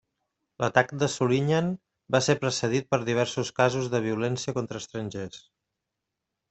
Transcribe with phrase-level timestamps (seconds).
[0.61, 1.69] L'atac de Solingen
[2.17, 5.45] va ser precedit per diversos casos de violència contra estrangers.